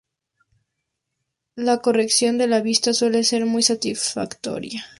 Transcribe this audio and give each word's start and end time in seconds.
La 1.57 1.77
corrección 1.77 2.39
de 2.39 2.47
la 2.47 2.61
vista 2.61 2.91
suele 2.91 3.23
ser 3.23 3.45
muy 3.45 3.61
satisfactoria. 3.61 4.83